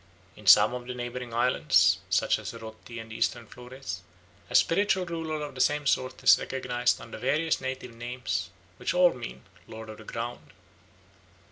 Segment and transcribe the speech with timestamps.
[0.35, 4.01] In some of the neighbouring islands, such as Rotti and eastern Flores,
[4.49, 9.13] a spiritual ruler of the same sort is recognised under various native names, which all
[9.13, 10.53] mean "lord of the ground."